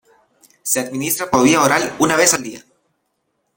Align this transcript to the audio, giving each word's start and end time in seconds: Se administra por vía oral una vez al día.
Se 0.63 0.79
administra 0.79 1.29
por 1.29 1.43
vía 1.43 1.61
oral 1.61 1.95
una 1.99 2.15
vez 2.15 2.33
al 2.33 2.41
día. 2.41 2.65